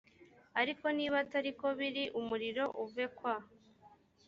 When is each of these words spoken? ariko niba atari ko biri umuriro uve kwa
ariko 0.61 0.85
niba 0.97 1.15
atari 1.23 1.51
ko 1.59 1.67
biri 1.79 2.03
umuriro 2.19 2.63
uve 2.83 3.05
kwa 3.17 3.35